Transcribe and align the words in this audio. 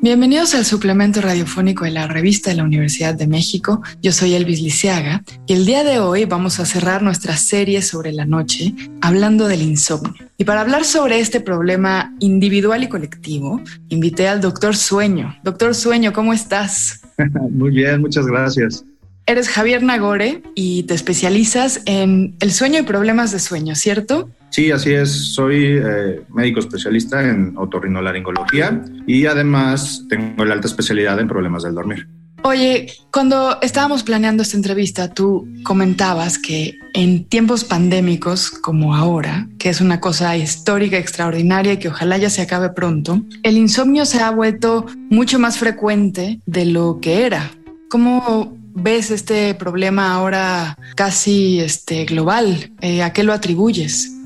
Bienvenidos 0.00 0.54
al 0.54 0.64
suplemento 0.64 1.20
radiofónico 1.20 1.84
de 1.84 1.90
la 1.90 2.06
revista 2.06 2.50
de 2.50 2.56
la 2.56 2.62
Universidad 2.62 3.14
de 3.14 3.26
México. 3.26 3.82
Yo 4.00 4.12
soy 4.12 4.34
Elvis 4.34 4.62
Liceaga 4.62 5.24
y 5.44 5.54
el 5.54 5.66
día 5.66 5.82
de 5.82 5.98
hoy 5.98 6.24
vamos 6.24 6.60
a 6.60 6.66
cerrar 6.66 7.02
nuestra 7.02 7.36
serie 7.36 7.82
sobre 7.82 8.12
la 8.12 8.24
noche 8.24 8.74
hablando 9.00 9.48
del 9.48 9.60
insomnio. 9.60 10.14
Y 10.36 10.44
para 10.44 10.60
hablar 10.60 10.84
sobre 10.84 11.18
este 11.18 11.40
problema 11.40 12.14
individual 12.20 12.84
y 12.84 12.88
colectivo, 12.88 13.60
invité 13.88 14.28
al 14.28 14.40
doctor 14.40 14.76
Sueño. 14.76 15.34
Doctor 15.42 15.74
Sueño, 15.74 16.12
¿cómo 16.12 16.32
estás? 16.32 17.00
Muy 17.50 17.72
bien, 17.72 18.00
muchas 18.00 18.24
gracias. 18.24 18.84
Eres 19.26 19.48
Javier 19.48 19.82
Nagore 19.82 20.42
y 20.54 20.84
te 20.84 20.94
especializas 20.94 21.82
en 21.86 22.36
el 22.38 22.52
sueño 22.52 22.78
y 22.78 22.82
problemas 22.82 23.32
de 23.32 23.40
sueño, 23.40 23.74
¿cierto? 23.74 24.30
Sí, 24.50 24.70
así 24.70 24.92
es. 24.92 25.34
Soy 25.34 25.80
eh, 25.82 26.22
médico 26.30 26.60
especialista 26.60 27.22
en 27.22 27.56
otorrinolaringología 27.56 28.82
y 29.06 29.26
además 29.26 30.04
tengo 30.08 30.44
la 30.44 30.54
alta 30.54 30.68
especialidad 30.68 31.20
en 31.20 31.28
problemas 31.28 31.62
del 31.62 31.74
dormir. 31.74 32.08
Oye, 32.42 32.86
cuando 33.12 33.58
estábamos 33.62 34.04
planeando 34.04 34.42
esta 34.42 34.56
entrevista, 34.56 35.12
tú 35.12 35.48
comentabas 35.64 36.38
que 36.38 36.78
en 36.94 37.24
tiempos 37.24 37.64
pandémicos 37.64 38.50
como 38.50 38.94
ahora, 38.94 39.48
que 39.58 39.68
es 39.68 39.80
una 39.80 40.00
cosa 40.00 40.36
histórica, 40.36 40.96
extraordinaria 40.96 41.72
y 41.72 41.76
que 41.78 41.88
ojalá 41.88 42.16
ya 42.16 42.30
se 42.30 42.42
acabe 42.42 42.70
pronto, 42.70 43.22
el 43.42 43.56
insomnio 43.56 44.06
se 44.06 44.20
ha 44.20 44.30
vuelto 44.30 44.86
mucho 45.10 45.38
más 45.40 45.58
frecuente 45.58 46.40
de 46.46 46.64
lo 46.64 47.00
que 47.02 47.26
era. 47.26 47.50
¿Cómo 47.90 48.56
ves 48.72 49.10
este 49.10 49.54
problema 49.54 50.14
ahora 50.14 50.78
casi 50.94 51.58
este, 51.58 52.04
global? 52.04 52.72
Eh, 52.80 53.02
¿A 53.02 53.12
qué 53.12 53.24
lo 53.24 53.32
atribuyes? 53.32 54.17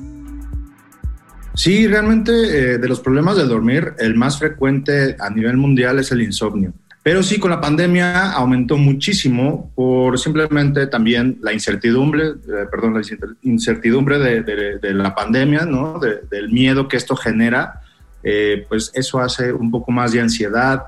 Sí, 1.55 1.87
realmente 1.87 2.31
eh, 2.31 2.77
de 2.79 2.87
los 2.87 2.99
problemas 2.99 3.37
del 3.37 3.47
dormir, 3.47 3.93
el 3.99 4.15
más 4.15 4.39
frecuente 4.39 5.15
a 5.19 5.29
nivel 5.29 5.57
mundial 5.57 5.99
es 5.99 6.11
el 6.11 6.21
insomnio. 6.21 6.73
Pero 7.03 7.21
sí, 7.21 7.37
con 7.37 7.51
la 7.51 7.61
pandemia 7.61 8.31
aumentó 8.31 8.77
muchísimo 8.77 9.71
por 9.75 10.17
simplemente 10.17 10.87
también 10.87 11.37
la 11.41 11.53
incertidumbre, 11.53 12.27
eh, 12.27 12.65
perdón, 12.71 12.95
la 12.95 13.01
incertidumbre 13.43 14.17
de, 14.17 14.93
la 14.93 15.13
pandemia, 15.13 15.65
¿no? 15.65 15.99
del 15.99 16.49
miedo 16.49 16.87
que 16.87 16.97
esto 16.97 17.15
genera, 17.15 17.81
eh, 18.23 18.65
pues 18.69 18.89
eso 18.93 19.19
hace 19.19 19.51
un 19.51 19.69
poco 19.69 19.91
más 19.91 20.13
de 20.13 20.21
ansiedad, 20.21 20.83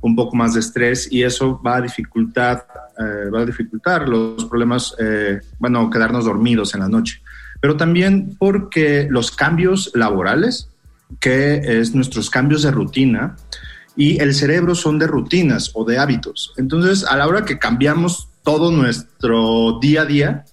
un 0.00 0.16
poco 0.16 0.34
más 0.34 0.54
de 0.54 0.60
estrés 0.60 1.10
y 1.10 1.22
eso 1.22 1.62
va 1.62 1.76
a 1.76 1.80
dificultar, 1.80 2.66
va 3.32 3.40
a 3.40 3.46
dificultar 3.46 4.08
los 4.08 4.44
problemas, 4.46 4.96
bueno, 5.58 5.88
quedarnos 5.88 6.24
dormidos 6.24 6.74
en 6.74 6.80
la 6.80 6.88
noche 6.88 7.22
pero 7.60 7.76
también 7.76 8.36
porque 8.38 9.06
los 9.10 9.30
cambios 9.30 9.90
laborales, 9.94 10.68
que 11.18 11.80
es 11.80 11.94
nuestros 11.94 12.30
cambios 12.30 12.62
de 12.62 12.70
rutina, 12.70 13.36
y 13.96 14.20
el 14.20 14.34
cerebro 14.34 14.74
son 14.74 14.98
de 14.98 15.06
rutinas 15.06 15.70
o 15.74 15.84
de 15.84 15.98
hábitos. 15.98 16.54
Entonces, 16.56 17.04
a 17.04 17.16
la 17.16 17.26
hora 17.26 17.44
que 17.44 17.58
cambiamos 17.58 18.28
todo 18.42 18.70
nuestro 18.70 19.78
día 19.80 20.02
a 20.02 20.06
día, 20.06 20.44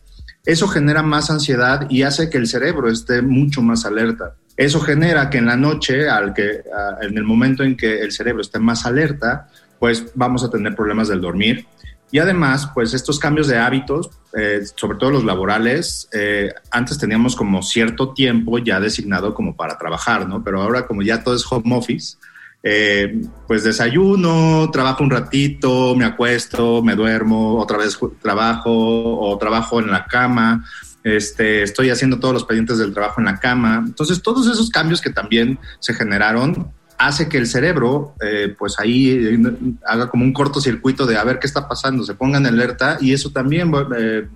eso 0.46 0.68
genera 0.68 1.04
más 1.04 1.30
ansiedad 1.30 1.88
y 1.90 2.04
hace 2.04 2.30
que 2.30 2.38
el 2.38 2.48
cerebro 2.48 2.90
esté 2.90 3.22
mucho 3.22 3.62
más 3.62 3.86
alerta. 3.86 4.36
Eso 4.56 4.80
genera 4.80 5.30
que 5.30 5.38
en 5.38 5.46
la 5.46 5.56
noche, 5.56 6.10
al 6.10 6.34
que, 6.34 6.62
en 7.02 7.18
el 7.18 7.24
momento 7.24 7.64
en 7.64 7.78
que 7.78 8.02
el 8.02 8.12
cerebro 8.12 8.42
esté 8.42 8.60
más 8.60 8.86
alerta, 8.86 9.48
pues 9.80 10.08
vamos 10.16 10.44
a 10.44 10.50
tener 10.50 10.76
problemas 10.76 11.08
del 11.08 11.22
dormir 11.22 11.66
y 12.12 12.20
además, 12.20 12.70
pues 12.74 12.94
estos 12.94 13.20
cambios 13.20 13.48
de 13.48 13.58
hábitos, 13.58 14.10
eh, 14.38 14.62
sobre 14.76 14.98
todo 14.98 15.12
los 15.12 15.26
laborales, 15.26 16.08
eh, 16.14 16.54
antes 16.72 16.98
teníamos 16.98 17.36
como 17.36 17.62
cierto 17.62 18.14
tiempo 18.14 18.60
ya 18.60 18.80
designado 18.80 19.34
como 19.34 19.56
para 19.56 19.78
trabajar, 19.78 20.28
¿no? 20.28 20.44
Pero 20.44 20.62
ahora 20.62 20.88
como 20.88 21.02
ya 21.02 21.24
todo 21.24 21.36
es 21.36 21.46
home 21.50 21.76
office, 21.76 22.18
eh, 22.64 23.22
pues 23.48 23.64
desayuno, 23.64 24.70
trabajo 24.72 25.04
un 25.04 25.10
ratito, 25.10 25.96
me 25.96 26.06
acuesto, 26.06 26.82
me 26.82 26.96
duermo, 26.96 27.60
otra 27.60 27.78
vez 27.78 27.98
trabajo 28.22 28.72
o 28.72 29.38
trabajo 29.38 29.80
en 29.80 29.92
la 29.92 30.06
cama, 30.06 30.66
este, 31.04 31.64
estoy 31.64 31.90
haciendo 31.90 32.20
todos 32.20 32.34
los 32.34 32.44
pendientes 32.44 32.78
del 32.78 32.94
trabajo 32.94 33.22
en 33.22 33.26
la 33.26 33.40
cama. 33.40 33.84
Entonces, 33.86 34.22
todos 34.22 34.48
esos 34.48 34.70
cambios 34.70 35.02
que 35.02 35.10
también 35.10 35.60
se 35.80 35.94
generaron 35.94 36.72
hace 36.98 37.30
que 37.30 37.38
el 37.38 37.48
cerebro, 37.48 38.16
eh, 38.22 38.56
pues 38.58 38.80
ahí 38.80 39.12
eh, 39.12 39.40
haga 39.86 40.10
como 40.10 40.24
un 40.24 40.34
cortocircuito 40.34 41.06
de 41.06 41.18
a 41.18 41.24
ver 41.24 41.40
qué 41.40 41.48
está 41.48 41.68
pasando, 41.68 42.04
se 42.04 42.16
ponga 42.16 42.38
en 42.38 42.46
alerta 42.46 42.98
y 43.00 43.14
eso 43.14 43.32
también 43.32 43.72
eh, 43.98 44.28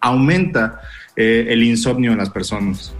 aumenta 0.00 0.80
el 1.16 1.62
insomnio 1.62 2.10
en 2.10 2.18
las 2.18 2.30
personas. 2.30 2.92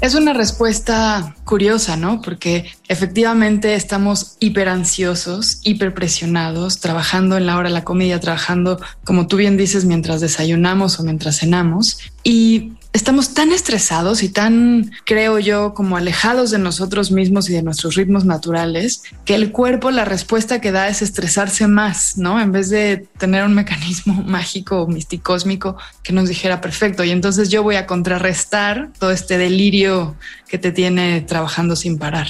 Es 0.00 0.14
una 0.14 0.32
respuesta 0.32 1.36
curiosa, 1.44 1.98
¿no? 1.98 2.22
Porque 2.22 2.70
efectivamente 2.88 3.74
estamos 3.74 4.36
hiperansiosos, 4.40 5.60
hiperpresionados, 5.62 6.80
trabajando 6.80 7.36
en 7.36 7.44
la 7.44 7.58
hora 7.58 7.68
de 7.68 7.74
la 7.74 7.84
comida, 7.84 8.18
trabajando, 8.18 8.80
como 9.04 9.26
tú 9.26 9.36
bien 9.36 9.58
dices, 9.58 9.84
mientras 9.84 10.22
desayunamos 10.22 10.98
o 10.98 11.02
mientras 11.02 11.38
cenamos. 11.38 11.98
Y 12.24 12.72
estamos 12.92 13.34
tan 13.34 13.52
estresados 13.52 14.22
y 14.22 14.28
tan, 14.30 14.90
creo 15.04 15.38
yo, 15.38 15.74
como 15.74 15.96
alejados 15.96 16.50
de 16.50 16.58
nosotros 16.58 17.12
mismos 17.12 17.48
y 17.48 17.52
de 17.52 17.62
nuestros 17.62 17.94
ritmos 17.94 18.24
naturales, 18.24 19.04
que 19.24 19.34
el 19.34 19.52
cuerpo 19.52 19.90
la 19.90 20.04
respuesta 20.04 20.60
que 20.60 20.72
da 20.72 20.88
es 20.88 21.00
estresarse 21.00 21.68
más, 21.68 22.18
¿no? 22.18 22.40
En 22.40 22.50
vez 22.50 22.68
de 22.68 23.06
tener 23.18 23.44
un 23.44 23.54
mecanismo 23.54 24.22
mágico 24.26 24.86
misticósmico 24.88 25.76
que 26.02 26.12
nos 26.12 26.28
dijera 26.28 26.60
perfecto. 26.60 27.04
Y 27.04 27.10
entonces 27.10 27.48
yo 27.48 27.62
voy 27.62 27.76
a 27.76 27.86
contrarrestar 27.86 28.90
todo 28.98 29.12
este 29.12 29.38
delirio 29.38 30.16
que 30.48 30.58
te 30.58 30.72
tiene 30.72 31.20
trabajando 31.20 31.76
sin 31.76 31.98
parar. 31.98 32.28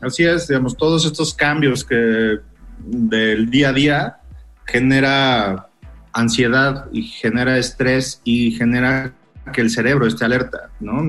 Así 0.00 0.24
es, 0.24 0.48
digamos, 0.48 0.76
todos 0.76 1.04
estos 1.04 1.34
cambios 1.34 1.84
que 1.84 2.38
del 2.78 3.50
día 3.50 3.70
a 3.70 3.72
día 3.72 4.16
genera 4.66 5.68
ansiedad 6.12 6.86
y 6.92 7.02
genera 7.02 7.58
estrés 7.58 8.20
y 8.24 8.52
genera 8.52 9.12
que 9.52 9.60
el 9.60 9.70
cerebro 9.70 10.06
esté 10.06 10.24
alerta, 10.24 10.70
¿no? 10.80 11.02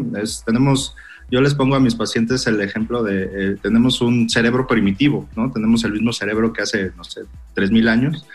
tenemos, 0.45 0.95
yo 1.31 1.41
les 1.41 1.53
pongo 1.53 1.75
a 1.75 1.79
mis 1.79 1.95
pacientes 1.95 2.45
el 2.47 2.61
ejemplo 2.61 3.03
de, 3.03 3.23
eh, 3.23 3.55
tenemos 3.61 4.01
un 4.01 4.29
cerebro 4.29 4.67
primitivo, 4.67 5.27
¿no? 5.35 5.51
Tenemos 5.51 5.83
el 5.83 5.93
mismo 5.93 6.13
cerebro 6.13 6.53
que 6.53 6.61
hace, 6.61 6.91
no 6.95 7.03
sé, 7.03 7.21
3.000 7.55 7.89
años 7.89 8.25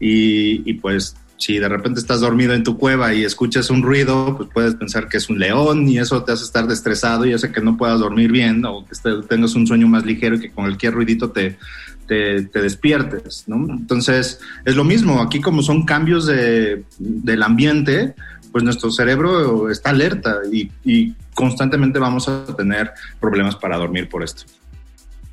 y, 0.00 0.72
pues 0.74 1.16
si 1.36 1.58
de 1.58 1.68
repente 1.68 1.98
estás 1.98 2.20
dormido 2.20 2.54
en 2.54 2.62
tu 2.62 2.78
cueva 2.78 3.14
y 3.14 3.24
escuchas 3.24 3.68
un 3.70 3.82
ruido, 3.82 4.36
pues 4.36 4.48
puedes 4.52 4.74
pensar 4.76 5.08
que 5.08 5.16
es 5.16 5.28
un 5.28 5.40
león 5.40 5.88
y 5.88 5.98
eso 5.98 6.22
te 6.22 6.32
hace 6.32 6.44
estar 6.44 6.70
estresado 6.70 7.26
y 7.26 7.32
hace 7.32 7.50
que 7.50 7.60
no 7.60 7.76
puedas 7.76 7.98
dormir 7.98 8.30
bien 8.30 8.64
o 8.64 8.86
que 8.86 8.94
tengas 9.28 9.54
un 9.56 9.66
sueño 9.66 9.88
más 9.88 10.04
ligero 10.04 10.36
y 10.36 10.40
que 10.40 10.50
con 10.50 10.64
cualquier 10.64 10.94
ruidito 10.94 11.30
te, 11.30 11.58
te, 12.06 12.60
despiertes, 12.60 13.44
¿no? 13.46 13.56
Entonces, 13.72 14.40
es 14.64 14.76
lo 14.76 14.84
mismo, 14.84 15.20
aquí 15.20 15.40
como 15.40 15.62
son 15.62 15.84
cambios 15.84 16.26
de, 16.26 16.84
del 16.98 17.42
ambiente, 17.42 18.14
pues 18.52 18.62
nuestro 18.64 18.90
cerebro 18.90 19.70
está 19.70 19.90
alerta 19.90 20.36
y, 20.50 21.14
constantemente 21.34 21.98
vamos 21.98 22.28
a 22.28 22.44
tener 22.54 22.92
problemas 23.18 23.56
para 23.56 23.78
dormir 23.78 24.08
por 24.08 24.22
esto. 24.22 24.44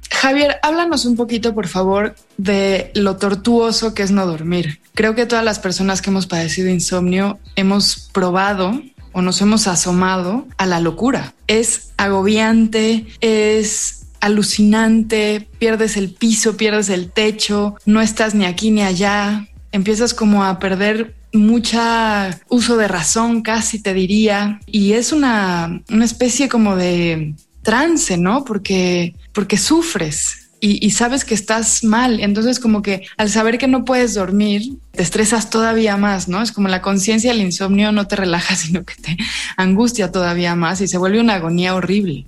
Javier, 0.09 0.57
háblanos 0.63 1.06
un 1.06 1.18
poquito, 1.18 1.53
por 1.53 1.68
favor, 1.68 2.16
de 2.38 2.91
lo 2.96 3.18
tortuoso 3.18 3.94
que 3.94 4.03
es 4.03 4.12
no 4.12 4.25
dormir. 4.25 4.80
Creo 4.96 5.13
que 5.13 5.25
todas 5.25 5.44
las 5.44 5.59
personas 5.59 6.02
que 6.02 6.09
hemos 6.09 6.25
padecido 6.25 6.69
insomnio 6.69 7.38
hemos 7.56 8.09
probado 8.13 8.81
o 9.12 9.22
nos 9.22 9.41
hemos 9.41 9.68
asomado 9.68 10.48
a 10.57 10.66
la 10.66 10.80
locura. 10.80 11.33
Es 11.48 11.92
agobiante, 11.98 13.07
es 13.21 14.07
alucinante, 14.21 15.48
pierdes 15.60 15.98
el 15.98 16.13
piso, 16.13 16.57
pierdes 16.57 16.89
el 16.89 17.12
techo, 17.12 17.75
no 17.86 18.01
estás 18.01 18.36
ni 18.36 18.45
aquí 18.45 18.71
ni 18.71 18.81
allá, 18.81 19.48
empiezas 19.71 20.13
como 20.13 20.44
a 20.44 20.60
perder 20.60 21.16
mucha 21.34 22.40
uso 22.50 22.78
de 22.78 22.88
razón, 22.88 23.42
casi 23.42 23.81
te 23.81 23.94
diría, 23.94 24.60
y 24.66 24.94
es 24.94 25.12
una, 25.12 25.81
especie 26.02 26.50
como 26.50 26.76
de 26.76 27.36
trance, 27.62 28.18
¿no? 28.18 28.44
Porque, 28.44 29.16
porque 29.34 29.58
sufres. 29.58 30.46
Y, 30.62 30.92
sabes 30.92 31.24
que 31.24 31.36
estás 31.36 31.86
mal. 31.86 32.20
Entonces, 32.20 32.60
como 32.60 32.81
que 32.81 33.08
al 33.16 33.30
saber 33.30 33.58
que 33.58 33.68
no 33.70 33.86
puedes 33.86 34.14
dormir, 34.14 34.74
te 34.92 35.04
estresas 35.04 35.50
todavía 35.50 35.96
más, 35.96 36.28
¿no? 36.28 36.42
Es 36.42 36.52
como 36.52 36.68
la 36.68 36.81
conciencia 36.81 37.31
del 37.31 37.40
insomnio 37.40 37.94
no 37.94 38.08
te 38.08 38.18
relaja, 38.18 38.56
sino 38.58 38.84
que 38.84 38.96
te 38.96 39.18
angustia 39.56 40.12
todavía 40.12 40.56
más 40.56 40.81
y 40.81 40.88
se 40.90 40.98
vuelve 40.98 41.22
una 41.22 41.36
agonía 41.36 41.76
horrible. 41.76 42.26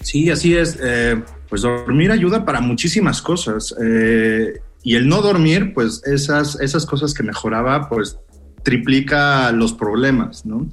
Sí, 0.00 0.30
así 0.30 0.54
es. 0.54 0.78
Eh, 0.80 1.20
pues 1.48 1.62
dormir 1.62 2.12
ayuda 2.12 2.44
para 2.44 2.60
muchísimas 2.60 3.20
cosas. 3.20 3.74
Eh, 3.82 4.60
y 4.88 4.96
el 4.96 5.06
no 5.06 5.20
dormir, 5.20 5.74
pues 5.74 6.02
esas, 6.06 6.58
esas 6.62 6.86
cosas 6.86 7.12
que 7.12 7.22
mejoraba, 7.22 7.90
pues 7.90 8.18
triplica 8.62 9.52
los 9.52 9.74
problemas, 9.74 10.46
¿no? 10.46 10.66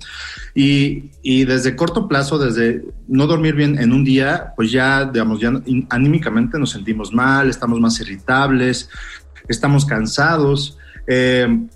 Y, 0.54 1.12
y, 1.22 1.44
desde 1.44 1.76
corto 1.76 2.08
plazo, 2.08 2.38
desde 2.38 2.82
no 3.10 3.28
dormir 3.28 3.56
bien 3.56 3.78
en 3.78 3.92
un 3.92 4.06
día, 4.06 4.54
pues 4.56 4.72
ya, 4.72 5.04
digamos, 5.04 5.42
ya 5.42 5.52
anímicamente 5.90 6.58
nos 6.58 6.70
sentimos 6.70 7.12
mal, 7.12 7.50
estamos 7.50 7.78
más 7.82 8.00
irritables, 8.00 8.90
estamos 9.50 9.86
cansados, 9.86 10.78
eh, 11.08 11.68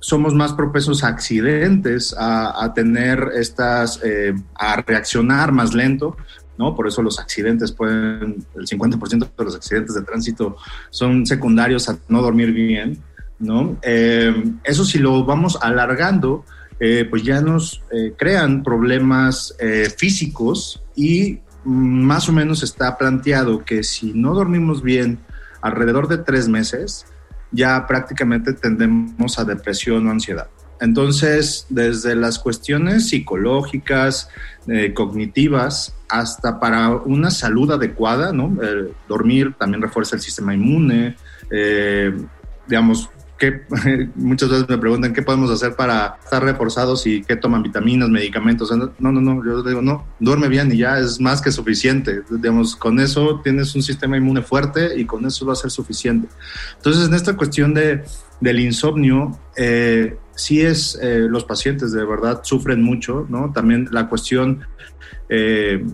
somos 0.00 0.32
más 0.32 0.54
propensos 0.54 1.04
a 1.04 1.08
accidentes, 1.08 2.16
a, 2.18 2.72
tener 2.74 3.32
estas, 3.34 4.00
eh, 4.02 4.32
a 4.54 4.76
reaccionar 4.76 5.52
más 5.52 5.74
lento, 5.74 6.16
¿no? 6.58 6.74
Por 6.74 6.88
eso 6.88 7.02
los 7.02 7.18
accidentes 7.18 7.72
pueden, 7.72 8.44
el 8.54 8.66
50% 8.66 9.30
de 9.36 9.44
los 9.44 9.54
accidentes 9.54 9.94
de 9.94 10.02
tránsito 10.02 10.56
son 10.90 11.26
secundarios 11.26 11.88
a 11.88 11.98
no 12.08 12.22
dormir 12.22 12.52
bien, 12.52 12.98
¿no? 13.38 13.78
Eh, 13.82 14.54
eso 14.64 14.84
si 14.84 14.98
lo 14.98 15.24
vamos 15.24 15.58
alargando, 15.60 16.44
eh, 16.78 17.06
pues 17.08 17.22
ya 17.22 17.40
nos 17.40 17.82
eh, 17.90 18.14
crean 18.16 18.62
problemas 18.62 19.54
físicos 19.96 20.82
y 20.94 21.40
más 21.64 22.28
o 22.28 22.32
menos 22.32 22.62
está 22.62 22.96
planteado 22.96 23.64
que 23.64 23.82
si 23.82 24.12
no 24.14 24.34
dormimos 24.34 24.82
bien 24.82 25.18
alrededor 25.60 26.06
de 26.08 26.18
tres 26.18 26.48
meses, 26.48 27.06
ya 27.50 27.86
prácticamente 27.86 28.52
tendemos 28.52 29.38
a 29.38 29.44
depresión 29.44 30.06
o 30.06 30.10
ansiedad. 30.10 30.48
Entonces, 30.80 31.66
desde 31.68 32.14
las 32.14 32.38
cuestiones 32.38 33.08
psicológicas, 33.08 34.28
cognitivas, 34.94 35.94
hasta 36.08 36.58
para 36.60 36.90
una 36.90 37.30
salud 37.30 37.70
adecuada, 37.70 38.32
¿no? 38.32 38.56
dormir 39.08 39.54
también 39.58 39.80
refuerza 39.80 40.16
el 40.16 40.22
sistema 40.22 40.54
inmune, 40.54 41.16
digamos, 42.66 43.08
que 43.38 43.62
muchas 44.14 44.48
veces 44.48 44.68
me 44.68 44.78
preguntan 44.78 45.12
qué 45.12 45.22
podemos 45.22 45.50
hacer 45.50 45.76
para 45.76 46.18
estar 46.22 46.42
reforzados 46.42 47.06
y 47.06 47.22
qué 47.22 47.36
toman 47.36 47.62
vitaminas, 47.62 48.08
medicamentos. 48.08 48.70
No, 48.70 49.12
no, 49.12 49.20
no, 49.20 49.44
yo 49.44 49.62
digo, 49.62 49.82
no, 49.82 50.06
duerme 50.18 50.48
bien 50.48 50.72
y 50.72 50.78
ya 50.78 50.98
es 50.98 51.20
más 51.20 51.42
que 51.42 51.52
suficiente. 51.52 52.22
Digamos, 52.30 52.76
con 52.76 52.98
eso 52.98 53.40
tienes 53.42 53.74
un 53.74 53.82
sistema 53.82 54.16
inmune 54.16 54.42
fuerte 54.42 54.98
y 54.98 55.04
con 55.04 55.26
eso 55.26 55.44
va 55.46 55.52
a 55.52 55.56
ser 55.56 55.70
suficiente. 55.70 56.28
Entonces, 56.76 57.08
en 57.08 57.14
esta 57.14 57.36
cuestión 57.36 57.74
de, 57.74 58.04
del 58.40 58.60
insomnio, 58.60 59.38
eh, 59.56 60.16
sí 60.36 60.60
es, 60.60 60.98
eh, 61.02 61.26
los 61.28 61.44
pacientes 61.44 61.92
de 61.92 62.04
verdad 62.04 62.40
sufren 62.44 62.82
mucho, 62.82 63.26
¿no? 63.28 63.52
También 63.52 63.88
la 63.90 64.08
cuestión... 64.08 64.66
Eh, 65.28 65.84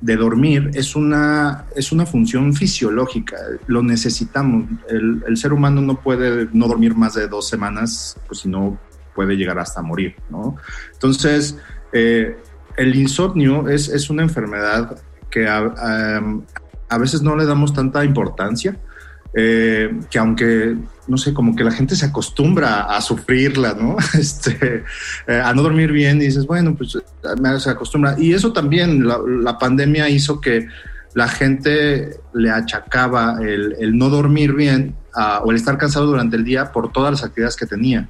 de 0.00 0.16
dormir 0.16 0.72
es 0.74 0.96
una, 0.96 1.66
es 1.76 1.92
una 1.92 2.04
función 2.04 2.54
fisiológica, 2.54 3.36
lo 3.68 3.84
necesitamos. 3.84 4.64
El, 4.88 5.36
ser 5.36 5.52
humano 5.52 5.80
no 5.80 6.00
puede 6.00 6.48
no 6.52 6.66
dormir 6.66 6.96
más 6.96 7.14
de 7.14 7.28
dos 7.28 7.48
semanas, 7.48 8.18
pues 8.26 8.40
si 8.40 8.48
no 8.48 8.80
puede 9.14 9.36
llegar 9.36 9.60
hasta 9.60 9.80
morir, 9.80 10.16
¿no? 10.28 10.56
Entonces, 10.92 11.56
eh, 11.92 12.36
el 12.76 12.96
insomnio 12.96 13.68
es, 13.68 13.88
es, 13.88 14.10
una 14.10 14.24
enfermedad 14.24 15.00
que 15.30 15.46
a, 15.46 15.72
a, 16.88 16.98
veces 16.98 17.22
no 17.22 17.36
le 17.36 17.46
damos 17.46 17.72
tanta 17.72 18.04
importancia, 18.04 18.76
que 19.32 20.18
aunque, 20.18 20.78
no 21.08 21.16
sé, 21.16 21.34
como 21.34 21.56
que 21.56 21.64
la 21.64 21.72
gente 21.72 21.96
se 21.96 22.06
acostumbra 22.06 22.82
a 22.82 23.00
sufrirla, 23.00 23.74
¿no? 23.74 23.96
Este, 24.18 24.84
eh, 25.26 25.40
a 25.42 25.52
no 25.52 25.62
dormir 25.62 25.92
bien 25.92 26.18
y 26.18 26.26
dices, 26.26 26.46
bueno, 26.46 26.74
pues 26.74 26.98
se 27.58 27.70
acostumbra. 27.70 28.16
Y 28.18 28.32
eso 28.32 28.52
también, 28.52 29.06
la, 29.06 29.58
pandemia 29.58 30.08
hizo 30.08 30.40
que 30.40 30.68
la 31.14 31.28
gente 31.28 32.20
le 32.34 32.50
achacaba 32.50 33.36
el, 33.40 33.76
el 33.78 33.96
no 33.96 34.08
dormir 34.08 34.54
bien 34.54 34.96
o 35.44 35.50
el 35.50 35.56
estar 35.56 35.76
cansado 35.76 36.06
durante 36.06 36.36
el 36.36 36.44
día 36.44 36.72
por 36.72 36.90
todas 36.90 37.10
las 37.12 37.24
actividades 37.24 37.56
que 37.56 37.66
tenía. 37.66 38.08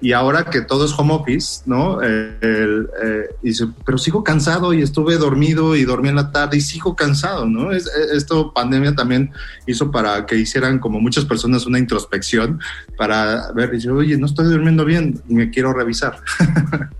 Y 0.00 0.12
ahora 0.12 0.44
que 0.44 0.60
todo 0.60 0.84
es 0.84 0.92
home 0.96 1.12
office, 1.12 1.62
¿no? 1.66 2.00
Eh, 2.02 3.28
dice, 3.42 3.66
pero 3.84 3.98
sigo 3.98 4.22
cansado 4.22 4.72
y 4.72 4.82
estuve 4.82 5.16
dormido 5.16 5.74
y 5.74 5.84
dormí 5.84 6.08
en 6.08 6.16
la 6.16 6.30
tarde 6.30 6.58
y 6.58 6.60
sigo 6.60 6.94
cansado, 6.94 7.46
¿no? 7.46 7.72
Es, 7.72 7.86
esto 8.12 8.52
pandemia 8.52 8.94
también 8.94 9.32
hizo 9.66 9.90
para 9.90 10.24
que 10.26 10.36
hicieran 10.36 10.78
como 10.78 11.00
muchas 11.00 11.24
personas 11.24 11.66
una 11.66 11.78
introspección 11.78 12.60
para 12.96 13.50
ver, 13.52 13.72
dice, 13.72 13.90
oye, 13.90 14.16
no 14.16 14.26
estoy 14.26 14.46
durmiendo 14.46 14.84
bien, 14.84 15.20
me 15.26 15.50
quiero 15.50 15.72
revisar. 15.72 16.20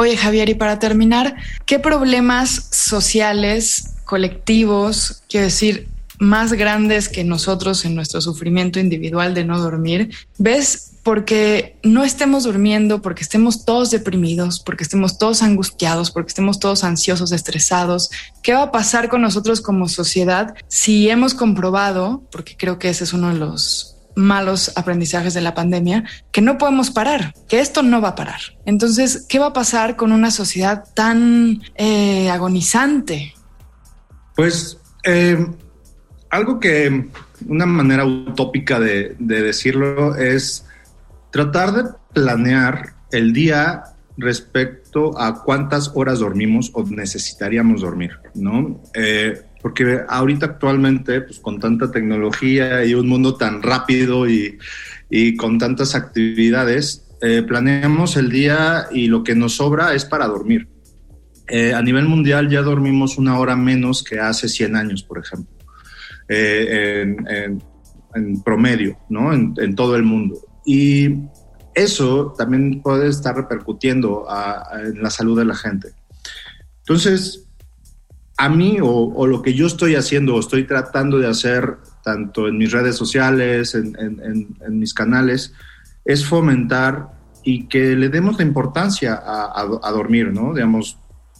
Oye, 0.00 0.16
Javier, 0.16 0.48
y 0.48 0.54
para 0.54 0.78
terminar, 0.78 1.34
¿qué 1.66 1.80
problemas 1.80 2.68
sociales, 2.70 3.96
colectivos, 4.04 5.24
quiero 5.28 5.46
decir, 5.46 5.88
más 6.18 6.52
grandes 6.52 7.08
que 7.08 7.24
nosotros 7.24 7.84
en 7.84 7.94
nuestro 7.94 8.20
sufrimiento 8.20 8.80
individual 8.80 9.34
de 9.34 9.44
no 9.44 9.58
dormir, 9.58 10.10
ves 10.38 10.92
porque 11.02 11.78
no 11.82 12.04
estemos 12.04 12.44
durmiendo, 12.44 13.00
porque 13.00 13.22
estemos 13.22 13.64
todos 13.64 13.90
deprimidos, 13.90 14.60
porque 14.60 14.84
estemos 14.84 15.18
todos 15.18 15.42
angustiados, 15.42 16.10
porque 16.10 16.28
estemos 16.28 16.58
todos 16.58 16.84
ansiosos, 16.84 17.32
estresados. 17.32 18.10
¿Qué 18.42 18.52
va 18.52 18.64
a 18.64 18.72
pasar 18.72 19.08
con 19.08 19.22
nosotros 19.22 19.60
como 19.60 19.88
sociedad 19.88 20.54
si 20.68 21.08
hemos 21.08 21.34
comprobado, 21.34 22.24
porque 22.30 22.56
creo 22.58 22.78
que 22.78 22.90
ese 22.90 23.04
es 23.04 23.12
uno 23.12 23.28
de 23.28 23.38
los 23.38 23.96
malos 24.18 24.72
aprendizajes 24.74 25.32
de 25.32 25.40
la 25.40 25.54
pandemia, 25.54 26.04
que 26.32 26.40
no 26.40 26.58
podemos 26.58 26.90
parar, 26.90 27.32
que 27.48 27.60
esto 27.60 27.82
no 27.82 28.00
va 28.00 28.10
a 28.10 28.14
parar. 28.16 28.40
Entonces, 28.66 29.24
¿qué 29.28 29.38
va 29.38 29.46
a 29.46 29.52
pasar 29.52 29.96
con 29.96 30.10
una 30.12 30.32
sociedad 30.32 30.84
tan 30.92 31.62
eh, 31.76 32.28
agonizante? 32.28 33.34
Pues 34.34 34.78
eh, 35.04 35.46
algo 36.30 36.60
que 36.60 37.08
una 37.46 37.66
manera 37.66 38.04
utópica 38.04 38.80
de, 38.80 39.16
decirlo 39.18 40.14
es 40.16 40.66
tratar 41.30 41.72
de 41.72 41.90
planear 42.12 42.94
el 43.12 43.32
día 43.32 43.84
respecto 44.16 45.18
a 45.18 45.42
cuántas 45.42 45.92
horas 45.94 46.18
dormimos 46.18 46.70
o 46.74 46.84
necesitaríamos 46.84 47.82
dormir, 47.82 48.12
¿no? 48.34 48.82
Eh, 48.94 49.42
porque 49.62 50.00
ahorita 50.08 50.46
actualmente, 50.46 51.20
pues 51.20 51.38
con 51.38 51.58
tanta 51.60 51.90
tecnología 51.90 52.84
y 52.84 52.94
un 52.94 53.08
mundo 53.08 53.36
tan 53.36 53.62
rápido 53.62 54.28
y, 54.28 54.58
con 55.36 55.58
tantas 55.58 55.94
actividades, 55.94 57.04
eh, 57.22 57.42
planeamos 57.46 58.16
el 58.16 58.30
día 58.30 58.86
y 58.92 59.06
lo 59.06 59.24
que 59.24 59.34
nos 59.34 59.56
sobra 59.56 59.94
es 59.94 60.04
para 60.04 60.26
dormir. 60.26 60.68
Eh, 61.48 61.72
a 61.72 61.80
nivel 61.80 62.06
mundial 62.06 62.48
ya 62.50 62.60
dormimos 62.60 63.16
una 63.18 63.38
hora 63.38 63.56
menos 63.56 64.04
que 64.04 64.20
hace 64.20 64.48
100 64.48 64.76
años, 64.76 65.02
por 65.02 65.18
ejemplo. 65.18 65.57
Eh, 66.28 67.16
en, 68.14 68.42
promedio, 68.42 68.98
¿no? 69.08 69.32
En, 69.32 69.74
todo 69.76 69.94
el 69.94 70.02
mundo. 70.02 70.36
Y 70.64 71.14
eso 71.74 72.34
también 72.36 72.82
puede 72.82 73.08
estar 73.08 73.36
repercutiendo 73.36 74.26
en 74.72 75.02
la 75.02 75.10
salud 75.10 75.38
de 75.38 75.44
la 75.44 75.54
gente. 75.54 75.92
Entonces, 76.80 77.46
a 78.36 78.48
mí 78.48 78.78
o, 78.82 79.26
lo 79.26 79.42
que 79.42 79.54
yo 79.54 79.66
estoy 79.66 79.94
haciendo 79.94 80.34
o 80.34 80.40
estoy 80.40 80.64
tratando 80.64 81.18
de 81.18 81.28
hacer, 81.28 81.76
tanto 82.02 82.48
en 82.48 82.58
mis 82.58 82.72
redes 82.72 82.96
sociales, 82.96 83.74
en, 83.74 83.94
en 83.98 84.78
mis 84.78 84.94
canales, 84.94 85.52
es 86.04 86.24
fomentar 86.24 87.08
y 87.44 87.66
que 87.66 87.94
le 87.94 88.08
demos 88.08 88.38
la 88.38 88.44
importancia 88.44 89.14
a, 89.14 89.60
a 89.60 89.90
dormir, 89.92 90.32
¿no? 90.32 90.54
Digamos, 90.54 90.98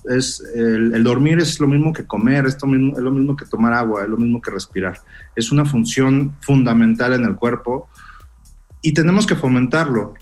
es 0.08 0.42
el, 0.54 1.02
dormir 1.02 1.38
es 1.38 1.60
lo 1.60 1.66
mismo 1.66 1.92
que 1.92 2.06
comer, 2.06 2.46
es 2.46 2.56
lo, 2.62 2.68
mismo, 2.68 2.96
es 2.96 3.02
lo 3.02 3.10
mismo 3.10 3.36
que 3.36 3.44
tomar 3.44 3.72
agua, 3.72 4.02
es 4.02 4.08
lo 4.08 4.16
mismo 4.16 4.40
que 4.40 4.50
respirar. 4.50 4.98
Es 5.34 5.52
una 5.52 5.64
función 5.64 6.36
fundamental 6.40 7.12
en 7.14 7.24
el 7.24 7.36
cuerpo 7.36 7.88
y 8.82 8.92
tenemos 8.92 9.26
que 9.26 9.34
fomentarlo. 9.34 10.14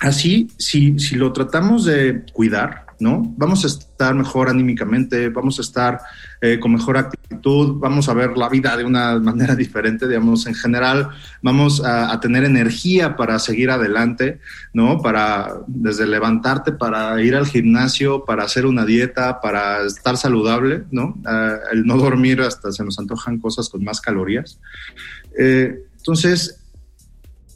Así, 0.00 0.48
si, 0.58 0.98
si 0.98 1.16
lo 1.16 1.32
tratamos 1.32 1.84
de 1.84 2.24
cuidar, 2.32 2.86
¿no? 3.02 3.34
Vamos 3.36 3.64
a 3.64 3.66
estar 3.66 4.14
mejor 4.14 4.48
anímicamente, 4.48 5.28
vamos 5.28 5.58
a 5.58 5.62
estar 5.62 6.00
eh, 6.40 6.58
con 6.60 6.72
mejor 6.72 6.96
actitud, 6.96 7.78
vamos 7.80 8.08
a 8.08 8.14
ver 8.14 8.36
la 8.36 8.48
vida 8.48 8.76
de 8.76 8.84
una 8.84 9.18
manera 9.30 9.56
diferente, 9.56 10.06
digamos, 10.06 10.46
en 10.46 10.54
general, 10.54 11.10
vamos 11.42 11.82
a, 11.84 12.18
tener 12.20 12.44
energía 12.44 13.16
para 13.16 13.38
seguir 13.40 13.70
adelante, 13.70 14.38
¿no? 14.72 15.02
Para 15.02 15.54
desde 15.66 16.06
levantarte, 16.06 16.70
para 16.70 17.20
ir 17.20 17.34
al 17.34 17.46
gimnasio, 17.46 18.24
para 18.24 18.44
hacer 18.44 18.64
una 18.64 18.84
dieta, 18.84 19.40
para 19.40 19.84
estar 19.84 20.16
saludable, 20.16 20.84
¿no? 20.92 21.18
Eh, 21.28 21.56
el 21.72 21.84
no 21.84 21.96
dormir 21.96 22.40
hasta 22.42 22.70
se 22.70 22.84
nos 22.84 22.98
antojan 23.00 23.38
cosas 23.38 23.68
con 23.68 23.82
más 23.82 24.00
calorías. 24.00 24.60
Eh, 25.36 25.84
entonces, 25.96 26.60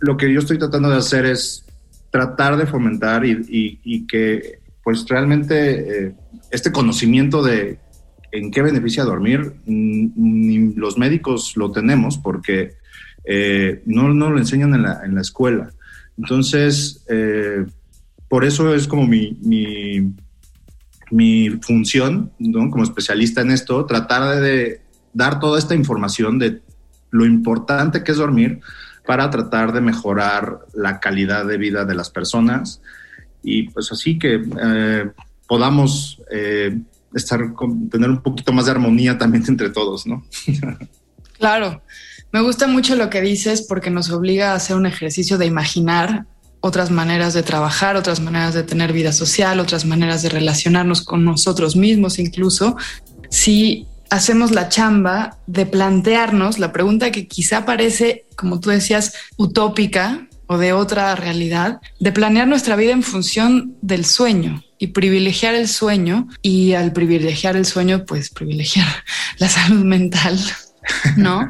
lo 0.01 0.17
que 0.17 0.33
yo 0.33 0.41
estoy 0.41 0.59
tratando 0.59 0.91
de 0.91 0.97
hacer 0.97 1.27
es 1.27 1.65
tratar 2.11 2.57
de 2.57 2.67
fomentar 2.67 3.25
y 3.25 4.07
que 4.07 4.66
pues 4.87 5.05
realmente 5.09 6.07
eh, 6.07 6.15
este 6.53 6.71
conocimiento 6.71 7.43
de 7.43 7.81
en 8.31 8.53
qué 8.53 8.63
beneficia 8.63 9.03
dormir, 9.03 9.55
mm, 9.67 10.11
ni 10.15 10.75
los 10.75 10.97
médicos 10.97 11.57
lo 11.57 11.73
tenemos 11.73 12.19
porque 12.19 12.75
eh, 13.25 13.83
no, 13.85 14.15
no, 14.15 14.31
lo 14.31 14.39
enseñan 14.39 14.75
en 14.75 14.83
la, 14.85 15.05
en 15.05 15.17
la 15.17 15.23
escuela. 15.23 15.71
Entonces, 16.17 17.05
eh, 17.09 17.67
por 18.29 18.45
eso 18.45 18.73
es 18.77 18.87
como 18.87 19.09
mi, 19.09 19.37
mi, 21.11 21.49
función, 21.63 22.31
como 22.71 22.85
especialista 22.85 23.41
en 23.41 23.51
esto, 23.51 23.87
tratar 23.87 24.41
de 24.41 24.83
dar 25.13 25.41
toda 25.41 25.59
esta 25.59 25.75
información 25.75 26.39
de 26.39 26.63
lo 27.11 27.27
importante 27.27 28.05
que 28.05 28.13
es 28.13 28.19
dormir, 28.19 28.61
para 29.05 29.31
tratar 29.31 29.73
de 29.73 29.81
mejorar 29.81 30.61
la 30.75 31.01
calidad 31.01 31.45
de 31.45 31.59
vida 31.59 31.85
de 31.85 31.97
las 31.97 32.09
personas 32.11 32.81
y 33.47 33.63
pues 33.71 33.93
así 33.93 34.19
que 34.19 34.43
eh, 34.61 35.11
podamos 35.47 36.21
eh, 36.31 36.77
estar 37.15 37.41
tener 37.91 38.11
un 38.11 38.21
poquito 38.21 38.53
más 38.53 38.67
de 38.67 38.73
armonía 38.73 39.17
también 39.17 39.45
entre 39.49 39.71
todos, 39.71 40.07
¿no? 40.07 40.27
claro. 41.39 41.83
Me 42.33 42.43
gusta 42.43 42.67
mucho 42.67 42.97
lo 42.97 43.09
que 43.09 43.21
dices 43.23 43.63
porque 43.63 43.89
nos 43.89 44.11
obliga 44.11 44.51
a 44.51 44.57
hacer 44.57 44.77
un 44.77 44.85
ejercicio 44.85 45.39
de 45.39 45.47
imaginar 45.47 46.27
otras 46.61 46.91
maneras 46.91 47.33
de 47.35 47.45
trabajar, 47.45 47.97
otras 47.97 48.21
maneras 48.21 48.53
de 48.53 48.65
tener 48.65 48.93
vida 48.93 49.13
social, 49.13 49.61
otras 49.61 49.87
maneras 49.87 50.23
de 50.23 50.29
relacionarnos 50.29 51.03
con 51.03 51.25
nosotros 51.25 51.77
mismos 51.77 52.19
incluso. 52.19 52.77
Si 53.31 53.87
hacemos 54.11 54.51
la 54.51 54.69
chamba 54.69 55.39
de 55.47 55.67
plantearnos 55.67 56.59
la 56.59 56.73
pregunta 56.73 57.13
que 57.13 57.29
quizá 57.29 57.65
parece, 57.65 58.27
como 58.37 58.61
tú 58.61 58.71
decías, 58.71 59.15
utópica 59.37 60.27
o 60.47 60.59
de 60.59 60.73
otra 60.73 61.15
realidad, 61.17 61.81
de 62.01 62.13
planear 62.13 62.47
nuestra 62.47 62.77
vida 62.77 62.93
en 62.93 63.03
función 63.03 63.77
del 63.83 64.05
sueño 64.05 64.63
y 64.79 64.89
privilegiar 64.89 65.55
el 65.55 65.69
sueño 65.69 66.29
y 66.43 66.73
al 66.75 66.93
privilegiar 66.93 67.57
el 67.57 67.67
sueño, 67.67 68.05
pues 68.05 68.31
privilegiar 68.31 68.87
la 69.39 69.49
salud 69.49 69.85
mental 69.85 70.39
¿no? 71.17 71.49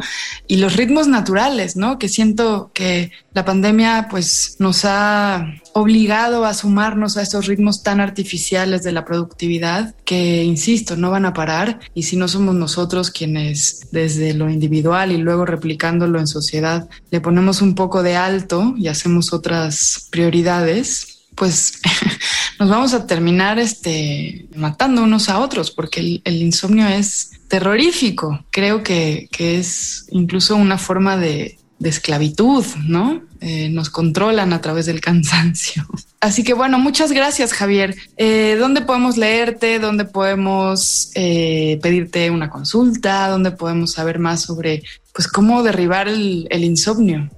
y 0.48 0.56
los 0.56 0.76
ritmos 0.76 1.08
naturales, 1.08 1.76
¿no? 1.76 1.98
Que 1.98 2.08
siento 2.08 2.70
que 2.72 3.10
la 3.32 3.44
pandemia 3.44 4.08
pues 4.10 4.56
nos 4.58 4.84
ha 4.84 5.46
obligado 5.72 6.44
a 6.44 6.54
sumarnos 6.54 7.16
a 7.16 7.22
estos 7.22 7.46
ritmos 7.46 7.82
tan 7.82 8.00
artificiales 8.00 8.82
de 8.82 8.92
la 8.92 9.04
productividad 9.04 9.94
que, 10.04 10.44
insisto, 10.44 10.96
no 10.96 11.10
van 11.10 11.26
a 11.26 11.34
parar 11.34 11.80
y 11.94 12.04
si 12.04 12.16
no 12.16 12.28
somos 12.28 12.54
nosotros 12.54 13.10
quienes 13.10 13.88
desde 13.90 14.34
lo 14.34 14.48
individual 14.48 15.12
y 15.12 15.18
luego 15.18 15.44
replicándolo 15.44 16.18
en 16.18 16.26
sociedad 16.26 16.88
le 17.10 17.20
ponemos 17.20 17.60
un 17.60 17.74
poco 17.74 18.02
de 18.02 18.16
alto 18.16 18.74
y 18.76 18.88
hacemos 18.88 19.32
otras 19.32 20.08
prioridades, 20.10 21.15
pues 21.36 21.80
nos 22.58 22.68
vamos 22.68 22.94
a 22.94 23.06
terminar 23.06 23.58
este, 23.58 24.48
matando 24.56 25.02
unos 25.04 25.28
a 25.28 25.38
otros 25.38 25.70
porque 25.70 26.20
el 26.24 26.42
insomnio 26.42 26.88
es 26.88 27.30
terrorífico. 27.48 28.44
Creo 28.50 28.82
que, 28.82 29.28
es 29.38 30.06
incluso 30.10 30.56
una 30.56 30.78
forma 30.78 31.16
de, 31.16 31.58
esclavitud, 31.82 32.64
¿no? 32.86 33.22
Eh, 33.40 33.68
nos 33.68 33.90
controlan 33.90 34.52
a 34.52 34.60
través 34.60 34.86
del 34.86 35.00
cansancio. 35.08 35.86
Así 36.20 36.42
que 36.42 36.54
bueno, 36.54 36.78
muchas 36.78 37.12
gracias 37.12 37.52
Javier. 37.52 37.94
Eh, 38.16 38.56
¿Dónde 38.58 38.80
podemos 38.80 39.16
leerte? 39.16 39.78
¿Dónde 39.78 40.04
podemos 40.06 41.10
eh, 41.14 41.78
pedirte 41.82 42.30
una 42.30 42.50
consulta? 42.50 43.28
¿Dónde 43.28 43.52
podemos 43.52 43.92
saber 43.92 44.18
más 44.18 44.42
sobre 44.42 44.82
pues, 45.12 45.28
cómo 45.28 45.62
derribar 45.62 46.08
el, 46.08 46.48
insomnio? 46.50 47.30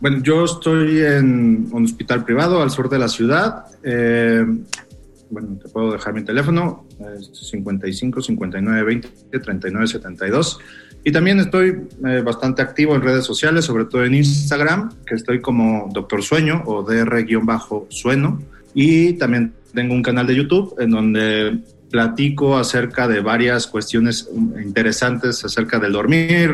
Bueno, 0.00 0.22
yo 0.22 0.44
estoy 0.44 1.00
en 1.00 1.68
un 1.72 1.84
hospital 1.84 2.24
privado 2.24 2.62
al 2.62 2.70
sur 2.70 2.88
de 2.88 2.98
la 2.98 3.08
ciudad 3.08 3.64
bueno, 5.30 5.58
te 5.62 5.68
puedo 5.68 5.92
dejar 5.92 6.14
mi 6.14 6.22
teléfono, 6.22 6.86
es 7.18 7.30
55 7.48 8.22
59 8.22 8.82
20 8.84 9.08
39 9.40 9.86
72. 9.86 10.58
Y 11.04 11.12
también 11.12 11.38
estoy 11.38 11.86
eh, 12.04 12.20
bastante 12.24 12.62
activo 12.62 12.94
en 12.94 13.02
redes 13.02 13.24
sociales, 13.24 13.64
sobre 13.64 13.84
todo 13.84 14.04
en 14.04 14.14
Instagram, 14.14 14.90
que 15.04 15.14
estoy 15.14 15.40
como 15.40 15.88
Doctor 15.92 16.22
Sueño 16.22 16.62
o 16.66 16.82
DR-Sueno. 16.82 18.40
Y 18.74 19.14
también 19.14 19.52
tengo 19.72 19.94
un 19.94 20.02
canal 20.02 20.26
de 20.26 20.34
YouTube 20.34 20.74
en 20.78 20.90
donde 20.90 21.58
platico 21.90 22.56
acerca 22.56 23.06
de 23.06 23.20
varias 23.20 23.66
cuestiones 23.66 24.28
interesantes 24.62 25.44
acerca 25.44 25.78
del 25.78 25.92
dormir, 25.92 26.50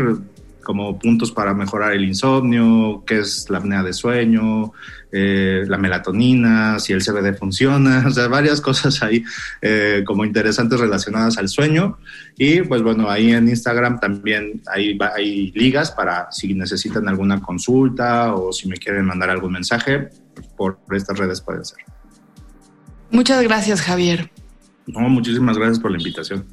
como 0.62 0.98
puntos 0.98 1.32
para 1.32 1.54
mejorar 1.54 1.92
el 1.92 2.04
insomnio, 2.04 3.04
qué 3.06 3.18
es 3.18 3.48
la 3.50 3.58
apnea 3.58 3.82
de 3.82 3.92
sueño, 3.92 4.72
eh, 5.10 5.64
la 5.66 5.76
melatonina, 5.76 6.78
si 6.78 6.92
el 6.92 7.02
CBD 7.02 7.36
funciona, 7.36 8.04
o 8.08 8.10
sea, 8.10 8.28
varias 8.28 8.60
cosas 8.60 9.02
ahí 9.02 9.24
eh, 9.60 10.02
como 10.06 10.24
interesantes 10.24 10.80
relacionadas 10.80 11.38
al 11.38 11.48
sueño. 11.48 11.98
Y 12.38 12.62
pues 12.62 12.82
bueno, 12.82 13.10
ahí 13.10 13.32
en 13.32 13.48
Instagram 13.48 14.00
también 14.00 14.62
hay, 14.72 14.98
hay 15.16 15.52
ligas 15.52 15.90
para 15.90 16.30
si 16.32 16.54
necesitan 16.54 17.08
alguna 17.08 17.40
consulta 17.40 18.34
o 18.34 18.52
si 18.52 18.68
me 18.68 18.76
quieren 18.76 19.04
mandar 19.04 19.30
algún 19.30 19.52
mensaje, 19.52 20.08
por 20.56 20.78
estas 20.92 21.18
redes 21.18 21.40
pueden 21.40 21.64
ser. 21.64 21.78
Muchas 23.10 23.42
gracias, 23.42 23.82
Javier. 23.82 24.30
No, 24.86 25.00
muchísimas 25.00 25.58
gracias 25.58 25.78
por 25.78 25.90
la 25.90 25.98
invitación. 25.98 26.46